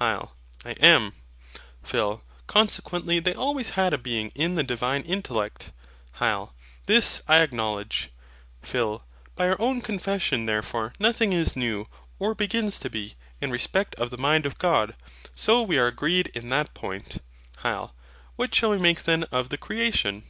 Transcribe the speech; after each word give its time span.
HYL. 0.00 0.30
I 0.64 0.70
am. 0.78 1.14
PHIL. 1.82 2.22
Consequently 2.46 3.18
they 3.18 3.34
always 3.34 3.70
had 3.70 3.92
a 3.92 3.98
being 3.98 4.30
in 4.36 4.54
the 4.54 4.62
Divine 4.62 5.02
intellect. 5.02 5.72
HYL. 6.20 6.52
This 6.86 7.24
I 7.26 7.38
acknowledge. 7.40 8.10
PHIL. 8.62 9.04
By 9.34 9.46
your 9.46 9.60
own 9.60 9.80
confession, 9.80 10.46
therefore, 10.46 10.92
nothing 11.00 11.32
is 11.32 11.56
new, 11.56 11.88
or 12.20 12.36
begins 12.36 12.78
to 12.78 12.88
be, 12.88 13.16
in 13.40 13.50
respect 13.50 13.96
of 13.96 14.10
the 14.10 14.16
mind 14.16 14.46
of 14.46 14.58
God. 14.58 14.94
So 15.34 15.60
we 15.60 15.76
are 15.76 15.88
agreed 15.88 16.28
in 16.36 16.50
that 16.50 16.72
point. 16.72 17.20
HYL. 17.64 17.90
What 18.36 18.54
shall 18.54 18.70
we 18.70 18.78
make 18.78 19.02
then 19.02 19.24
of 19.32 19.48
the 19.48 19.58
creation? 19.58 20.22